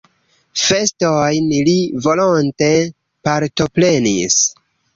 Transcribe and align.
Festojn 0.61 1.51
li 1.67 1.75
volonte 2.07 2.71
partoprenis. 3.29 4.43